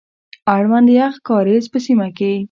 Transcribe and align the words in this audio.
اړوند 0.55 0.85
د 0.89 0.91
يخ 0.99 1.13
کاريز 1.27 1.65
په 1.73 1.79
سيمه 1.85 2.07
کي، 2.17 2.31